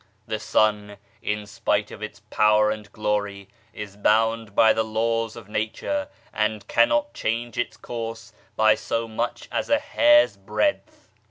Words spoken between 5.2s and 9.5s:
of nature, and cannot change its course by so much